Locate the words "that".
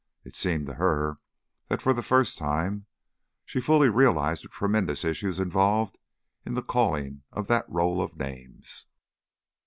1.67-1.79, 7.49-7.69